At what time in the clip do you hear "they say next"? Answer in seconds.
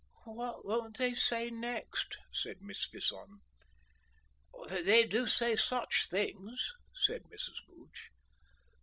0.97-2.17